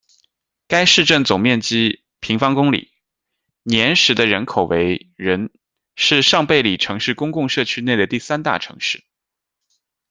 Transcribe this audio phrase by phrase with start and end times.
[0.67, 2.89] 该市镇总面积平方公里，
[3.61, 5.51] 年时的人口为人，
[5.95, 9.03] 是尚贝里城市公共社区内的第三大城市。